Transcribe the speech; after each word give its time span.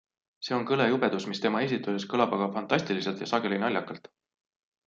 See 0.45 0.53
on 0.55 0.63
kõle 0.69 0.87
jubedus, 0.91 1.27
mis 1.33 1.43
tema 1.43 1.61
esituses 1.67 2.07
kõlab 2.13 2.35
aga 2.39 2.49
fantastiliselt 2.57 3.25
ja 3.25 3.31
sageli 3.33 3.63
naljakalt. 3.67 4.15